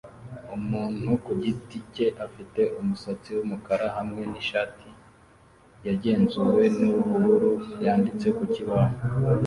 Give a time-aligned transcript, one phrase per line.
[0.57, 4.89] Umuntu ku giti cye afite umusatsi wumukara hamwe nishati
[5.87, 7.51] yagenzuwe nubururu
[7.85, 8.95] yanditse ku kibaho